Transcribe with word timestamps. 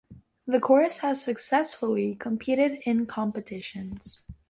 The 0.47 0.59
chorus 0.59 0.97
has 1.05 1.23
successfully 1.23 2.15
competed 2.15 2.79
in 2.87 3.05
competitions. 3.05 4.21